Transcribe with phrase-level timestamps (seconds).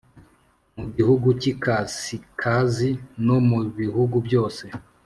[0.77, 2.89] Mu gihugu cy ikasikazi
[3.25, 4.65] no mu bihugu byose